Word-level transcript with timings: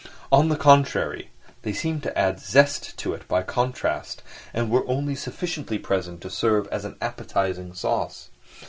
On 0.31 0.49
the 0.49 0.55
contrary, 0.55 1.29
they 1.61 1.73
seemed 1.73 2.01
to 2.01 2.17
add 2.17 2.37
a 2.37 2.39
zest 2.39 2.97
to 2.97 3.13
it 3.13 3.27
by 3.27 3.43
contrast, 3.43 4.23
and 4.51 4.71
were 4.71 4.83
only 4.89 5.13
sufficiently 5.13 5.77
present 5.77 6.21
to 6.21 6.29
serve 6.31 6.67
as 6.69 6.85
an 6.85 6.95
appetising 6.99 7.75
sauce. 7.75 8.31